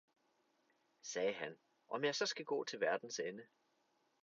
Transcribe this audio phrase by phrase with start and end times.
[1.01, 1.57] sagde han,
[1.89, 3.43] om jeg så skal gå til verdens ende!